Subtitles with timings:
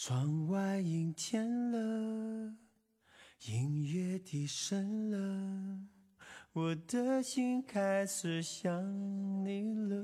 [0.00, 2.54] 窗外阴天了，
[3.48, 5.80] 音乐低声了，
[6.52, 8.70] 我的心开始想
[9.44, 9.96] 你了。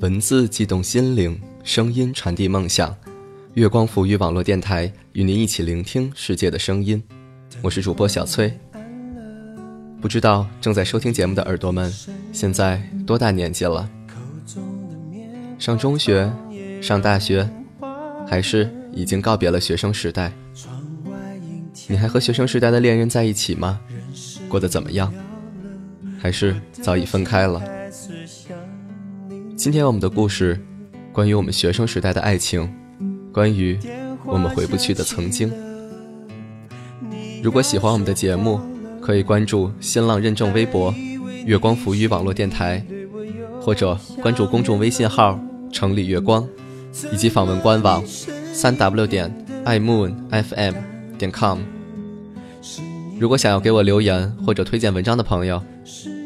[0.00, 2.92] 文字悸动心灵，声音传递梦想。
[3.54, 7.00] 月光浮语网络电台与您一起聆听世界的声音。
[7.62, 8.52] 我是主播小崔。
[10.00, 11.92] 不知道正在收听节目的耳朵们，
[12.32, 13.88] 现在多大年纪了？
[15.58, 16.32] 上中学、
[16.80, 17.48] 上大学，
[18.26, 20.32] 还是已经告别了学生时代？
[21.86, 23.78] 你还和学生时代的恋人在一起吗？
[24.48, 25.12] 过得怎么样？
[26.18, 27.62] 还是早已分开了？
[29.54, 30.58] 今天我们的故事，
[31.12, 32.72] 关于我们学生时代的爱情，
[33.32, 33.78] 关于
[34.24, 35.52] 我们回不去的曾经。
[37.42, 38.60] 如果喜欢我们的节目，
[39.10, 40.94] 可以关注新浪认证微博
[41.44, 42.80] “月光浮语网络电台”，
[43.60, 45.36] 或者关注公众微信号
[45.72, 46.48] “城里月光”，
[47.12, 50.74] 以及访问官网三 w 点 imoonfm
[51.18, 51.58] 点 com。
[53.18, 55.60] 如果想要给我留言或者推荐文章的朋友，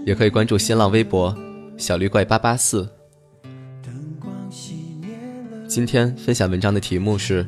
[0.05, 1.35] 也可以关注新浪微博
[1.79, 2.87] “小绿怪八八四”。
[5.67, 7.47] 今天分享文章的题目是：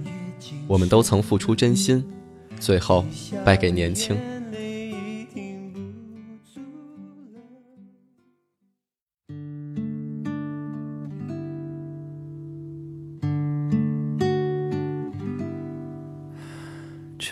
[0.66, 2.02] 我们都曾付出真心，
[2.58, 3.04] 最后
[3.44, 4.16] 败给年轻。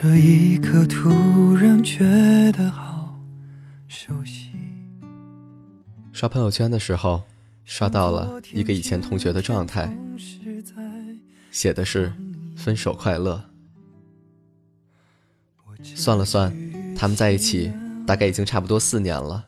[0.06, 2.04] 这一刻突然觉
[2.52, 3.18] 得好
[3.88, 4.50] 熟悉。
[6.12, 7.22] 刷朋友圈的时候，
[7.64, 9.90] 刷到了一个以前同学的状态。
[11.50, 12.12] 写的是
[12.54, 13.42] “分手快乐”。
[15.82, 16.54] 算了算，
[16.94, 17.72] 他们在一起
[18.06, 19.46] 大概已经差不多四年了。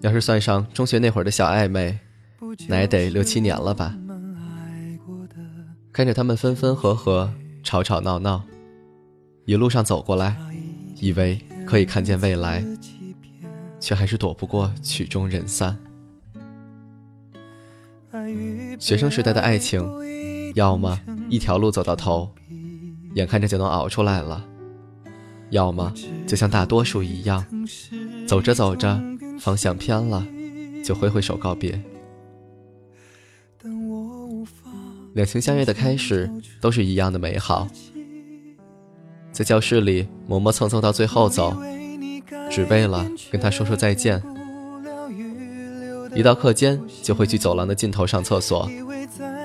[0.00, 1.96] 要是算上中学那会儿的小暧昧，
[2.66, 3.96] 那也得六七年了吧。
[5.92, 7.32] 看着他们分分合合、
[7.62, 8.44] 吵吵闹闹，
[9.46, 10.36] 一路上走过来，
[11.00, 12.64] 以为可以看见未来，
[13.78, 15.78] 却还是躲不过曲终人散。
[18.78, 19.88] 学生时代的爱情。
[20.54, 20.98] 要么
[21.28, 22.30] 一条路走到头，
[23.14, 24.42] 眼看着就能熬出来了；
[25.50, 25.92] 要么
[26.26, 27.44] 就像大多数一样，
[28.26, 28.98] 走着走着
[29.38, 30.26] 方向偏了，
[30.82, 31.78] 就挥挥手告别。
[35.12, 37.68] 两情相悦的开始都是一样的美好，
[39.36, 41.54] 在教室里磨磨蹭蹭到最后走，
[42.50, 44.22] 只为了跟他说说再见。
[46.14, 48.66] 一到课间就会去走廊的尽头上厕所。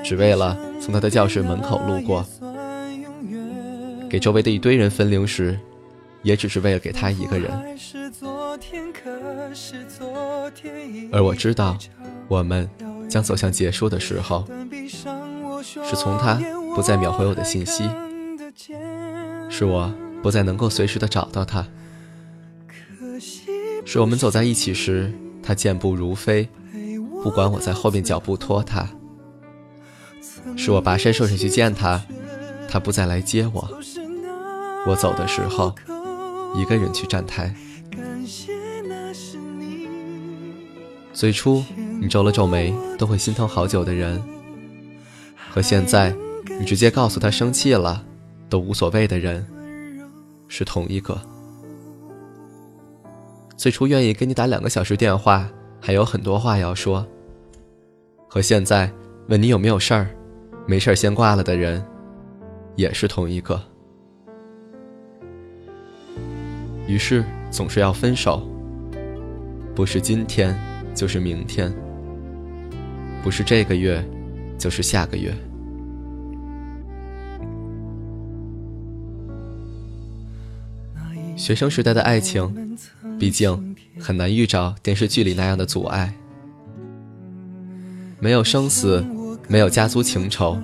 [0.01, 2.25] 只为了从他的教室门口路过，
[4.09, 5.59] 给周围的一堆人分零食，
[6.23, 7.51] 也只是为了给他一个人。
[11.11, 11.77] 而我知道，
[12.29, 12.69] 我们
[13.09, 14.47] 将走向结束的时候，
[15.61, 16.39] 是从他
[16.73, 17.83] 不再秒回我的信息，
[19.51, 21.67] 是我不再能够随时的找到他，
[23.85, 25.11] 是我们走在一起时，
[25.43, 26.47] 他健步如飞，
[27.21, 28.87] 不管我在后面脚步拖他。
[30.55, 32.01] 是我跋山涉水去见他，
[32.69, 33.69] 他不再来接我。
[34.87, 35.75] 我走的时候，
[36.55, 37.53] 一个人去站台。
[41.13, 41.63] 最初
[41.99, 44.23] 你皱了皱眉都会心疼好久的人，
[45.51, 46.15] 和现在
[46.57, 48.03] 你直接告诉他生气了
[48.51, 49.47] 都无所谓的人，
[50.49, 51.17] 是同一个。
[53.55, 57.07] 最初愿意给你打两个小时电话，还有很多话要说，
[58.27, 58.91] 和现在
[59.29, 60.09] 问你有没有事儿。
[60.67, 61.83] 没事儿先挂了的人，
[62.75, 63.59] 也是同一个。
[66.87, 68.45] 于是总是要分手，
[69.73, 70.53] 不是今天
[70.93, 71.73] 就是明天，
[73.23, 74.05] 不是这个月
[74.57, 75.33] 就是下个月。
[81.51, 82.77] 学生时代的爱情，
[83.19, 86.13] 毕竟很难遇着电视剧里那样的阻碍，
[88.21, 89.05] 没有生死。
[89.49, 90.57] 没有家族情仇，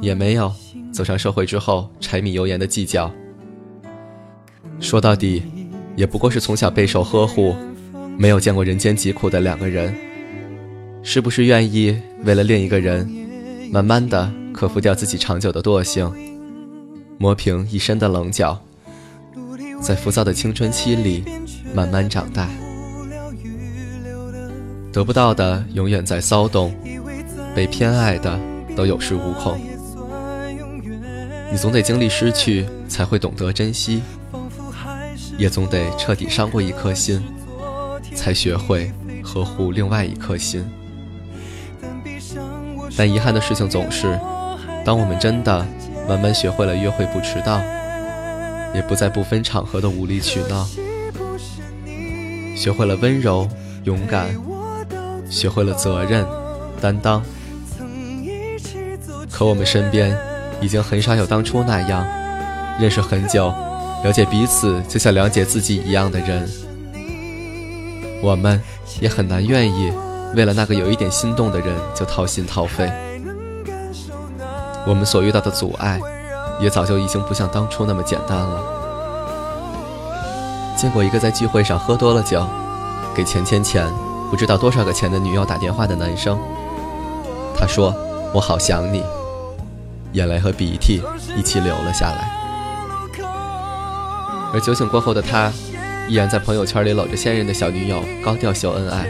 [0.00, 0.52] 也没有
[0.92, 3.12] 走上社会之后柴米油盐的计较。
[4.78, 5.42] 说到底，
[5.96, 7.56] 也不过是从小备受呵护，
[8.16, 9.92] 没有见过人间疾苦的两个人，
[11.02, 13.10] 是不是愿意为了另一个人，
[13.72, 16.08] 慢慢的克服掉自己长久的惰性，
[17.18, 18.62] 磨平一身的棱角，
[19.84, 21.22] 在浮躁的青春期里
[21.74, 22.48] 慢慢长大？
[24.90, 26.74] 得不到的永远在骚动。
[27.54, 28.36] 被偏爱的
[28.74, 29.56] 都有恃无恐，
[31.52, 34.02] 你总得经历失去，才会懂得珍惜，
[35.38, 37.22] 也总得彻底伤过一颗心，
[38.12, 38.90] 才学会
[39.22, 40.68] 呵护另外一颗心。
[42.96, 44.18] 但遗憾的事情总是，
[44.84, 45.64] 当我们真的
[46.08, 47.62] 慢慢学会了约会不迟到，
[48.74, 50.66] 也不再不分场合的无理取闹，
[52.56, 53.48] 学会了温柔
[53.84, 54.26] 勇敢，
[55.30, 56.26] 学会了责任
[56.80, 57.22] 担当，
[59.30, 60.18] 可我们身边
[60.60, 62.04] 已经很少有当初那样
[62.80, 63.54] 认识很久、
[64.02, 66.50] 了解彼此就像了解自己一样的人。
[68.22, 68.60] 我们
[69.00, 69.92] 也很难愿意。
[70.34, 72.90] 为了那个有一点心动的人就掏心掏肺，
[74.84, 76.00] 我们所遇到的阻碍，
[76.60, 78.62] 也早就已经不像当初那么简单了。
[80.76, 82.46] 见过一个在聚会上喝多了酒，
[83.14, 83.86] 给钱钱钱，
[84.30, 86.38] 不知道多少个钱的女友打电话的男生，
[87.56, 87.94] 他说
[88.34, 89.02] ：“我好想你。”
[90.12, 91.02] 眼泪和鼻涕
[91.36, 92.30] 一起流了下来。
[94.52, 95.50] 而酒醒过后的他，
[96.08, 99.06] 依然在朋友圈里搂着现任的小女友高调秀恩爱。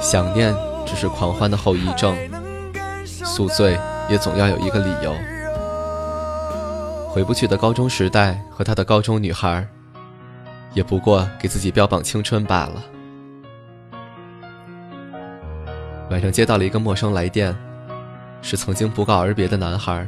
[0.00, 2.14] 想念只是狂欢的后遗症，
[3.04, 3.78] 宿醉
[4.08, 5.14] 也总要有一个理由。
[7.14, 9.64] 回不去的高中时代和他的高中女孩，
[10.72, 12.82] 也不过给自己标榜青春罢了。
[16.10, 17.56] 晚上接到了一个陌生来电，
[18.42, 20.04] 是曾经不告而别的男孩。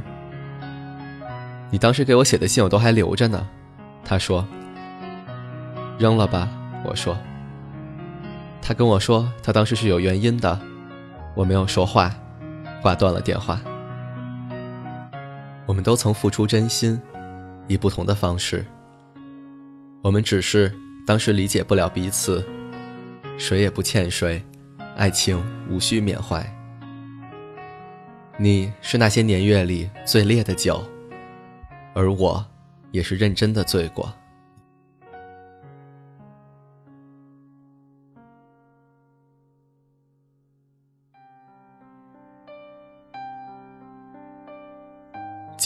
[1.70, 3.46] 你当时给我写的信我都还留着呢，
[4.04, 4.44] 他说。
[6.00, 6.48] 扔了吧，
[6.84, 7.16] 我说。
[8.60, 10.58] 他跟我说，他当时是有原因的，
[11.36, 12.12] 我没有说话，
[12.82, 13.60] 挂断了电话。
[15.66, 17.00] 我们都曾付出真心，
[17.66, 18.64] 以不同的方式。
[20.00, 20.72] 我们只是
[21.04, 22.44] 当时理解不了彼此，
[23.36, 24.40] 谁也不欠谁，
[24.96, 26.44] 爱情无需缅怀。
[28.38, 30.84] 你是那些年月里最烈的酒，
[31.94, 32.46] 而我，
[32.92, 34.14] 也是认真的醉过。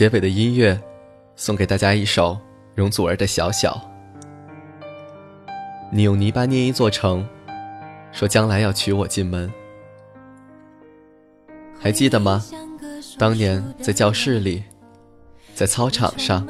[0.01, 0.81] 结尾的音乐，
[1.37, 2.39] 送给大家一首
[2.75, 3.79] 容祖儿的《小小》。
[5.93, 7.29] 你用泥巴捏一座城，
[8.11, 9.53] 说将来要娶我进门。
[11.79, 12.43] 还记得吗？
[13.19, 14.65] 当年在教室里，
[15.55, 16.49] 在操场上，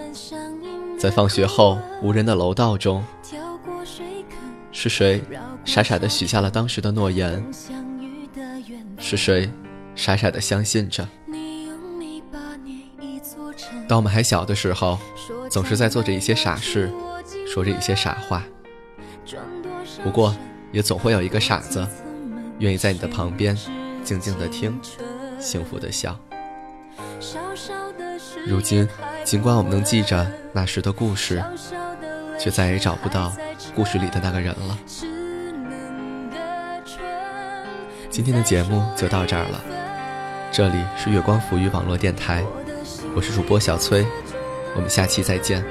[0.97, 3.05] 在放学后无人的楼道中，
[4.71, 5.21] 是谁
[5.65, 7.45] 傻傻的许下了当时的诺言？
[8.97, 9.51] 是谁
[9.97, 11.05] 傻傻的相信着？
[13.91, 14.97] 当我们还小的时候，
[15.51, 16.93] 总是在做着一些傻事，
[17.53, 18.45] 说着一些傻话。
[20.05, 20.33] 不过，
[20.71, 21.85] 也总会有一个傻子，
[22.61, 23.59] 愿意在你的旁边，
[24.05, 24.79] 静静的听，
[25.41, 26.17] 幸福的笑。
[28.47, 28.89] 如今，
[29.25, 31.43] 尽管我们能记着那时的故事，
[32.39, 33.33] 却再也找不到
[33.75, 34.79] 故事里的那个人了。
[38.09, 39.61] 今天的节目就到这儿了，
[40.53, 42.45] 这里是月光浮语网络电台。
[43.13, 44.07] 我是主播小崔，
[44.77, 45.65] 我们下期再见。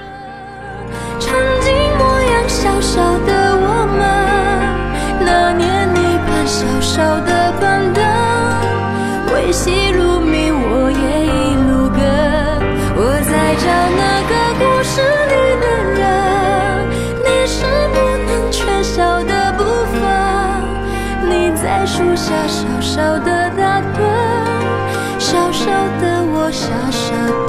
[1.20, 4.00] 曾经模样小小的我们，
[5.26, 8.04] 那年你伴小小的板凳，
[9.34, 12.00] 微细如迷，我也一路跟。
[12.96, 13.66] 我在找
[13.96, 15.00] 那个故事
[15.32, 15.34] 里
[15.64, 15.66] 的
[15.96, 16.02] 人，
[17.24, 17.64] 你是
[17.94, 17.98] 不
[18.28, 19.64] 能缺少的部
[19.96, 19.98] 分。
[21.30, 23.98] 你在树下小小的打盹，
[25.18, 25.72] 小小
[26.02, 26.09] 的
[26.52, 27.49] 傻傻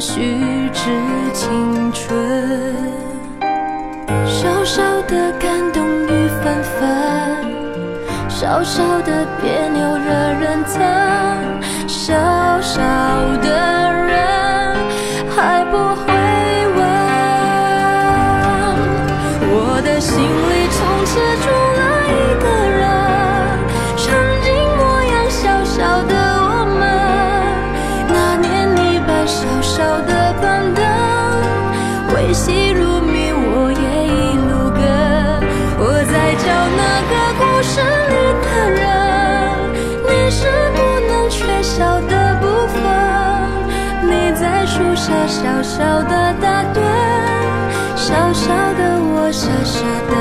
[0.00, 0.90] 虚掷
[1.34, 2.74] 青春。
[4.26, 6.88] 小小的感动雨纷纷，
[8.30, 10.80] 小小的别扭惹人疼。
[11.86, 12.14] 小
[12.62, 12.80] 小
[13.42, 14.74] 的人
[15.36, 15.76] 还不
[37.72, 38.82] 是你的人，
[40.02, 40.40] 你是
[40.74, 42.82] 不能缺少的部分，
[44.10, 46.76] 你在树下小小的打盹，
[47.94, 50.12] 小小的我傻傻的。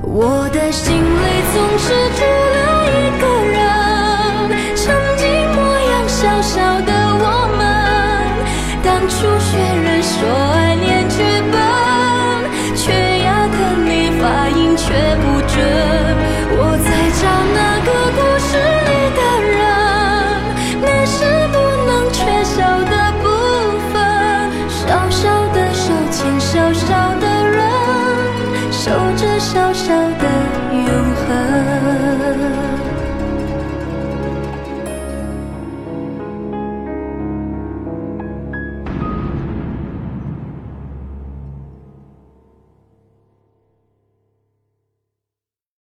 [0.00, 1.04] 我的心里
[1.52, 2.24] 总是住